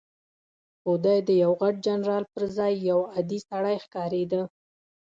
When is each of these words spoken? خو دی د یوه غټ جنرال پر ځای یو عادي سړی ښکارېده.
خو 0.81 0.91
دی 1.03 1.17
د 1.27 1.29
یوه 1.43 1.55
غټ 1.61 1.75
جنرال 1.85 2.23
پر 2.33 2.43
ځای 2.57 2.73
یو 2.89 2.99
عادي 3.13 3.39
سړی 3.49 3.75
ښکارېده. 3.83 4.41